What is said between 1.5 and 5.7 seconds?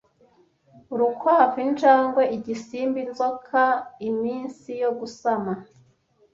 Injangwe, Igisimba, Inzoka, iminsi yo gusama